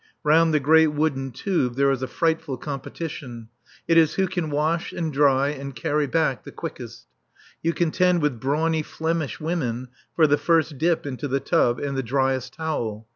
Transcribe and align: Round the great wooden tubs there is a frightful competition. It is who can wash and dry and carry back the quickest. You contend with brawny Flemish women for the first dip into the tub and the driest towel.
Round 0.23 0.51
the 0.51 0.59
great 0.59 0.87
wooden 0.87 1.29
tubs 1.29 1.77
there 1.77 1.91
is 1.91 2.01
a 2.01 2.07
frightful 2.07 2.57
competition. 2.57 3.49
It 3.87 3.99
is 3.99 4.15
who 4.15 4.25
can 4.27 4.49
wash 4.49 4.91
and 4.91 5.13
dry 5.13 5.49
and 5.49 5.75
carry 5.75 6.07
back 6.07 6.43
the 6.43 6.51
quickest. 6.51 7.05
You 7.61 7.73
contend 7.73 8.23
with 8.23 8.39
brawny 8.39 8.81
Flemish 8.81 9.39
women 9.39 9.89
for 10.15 10.25
the 10.25 10.39
first 10.39 10.79
dip 10.79 11.05
into 11.05 11.27
the 11.27 11.39
tub 11.39 11.79
and 11.79 11.95
the 11.95 12.01
driest 12.01 12.55
towel. 12.55 13.07